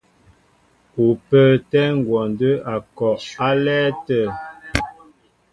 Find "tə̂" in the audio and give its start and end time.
4.05-4.27